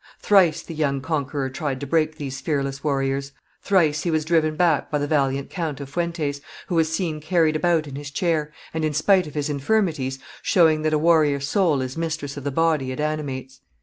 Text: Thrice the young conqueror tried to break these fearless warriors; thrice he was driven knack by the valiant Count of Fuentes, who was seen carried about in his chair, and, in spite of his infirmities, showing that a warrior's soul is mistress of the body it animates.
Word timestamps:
Thrice 0.19 0.63
the 0.63 0.73
young 0.73 0.99
conqueror 0.99 1.47
tried 1.51 1.79
to 1.79 1.85
break 1.85 2.17
these 2.17 2.41
fearless 2.41 2.83
warriors; 2.83 3.33
thrice 3.61 4.01
he 4.01 4.09
was 4.09 4.25
driven 4.25 4.57
knack 4.57 4.89
by 4.89 4.97
the 4.97 5.05
valiant 5.05 5.51
Count 5.51 5.79
of 5.79 5.89
Fuentes, 5.89 6.41
who 6.65 6.73
was 6.73 6.91
seen 6.91 7.19
carried 7.21 7.55
about 7.55 7.85
in 7.85 7.95
his 7.95 8.09
chair, 8.09 8.51
and, 8.73 8.83
in 8.83 8.95
spite 8.95 9.27
of 9.27 9.35
his 9.35 9.47
infirmities, 9.47 10.17
showing 10.41 10.81
that 10.81 10.93
a 10.93 10.97
warrior's 10.97 11.47
soul 11.47 11.83
is 11.83 11.97
mistress 11.97 12.35
of 12.35 12.43
the 12.43 12.49
body 12.49 12.91
it 12.91 12.99
animates. 12.99 13.59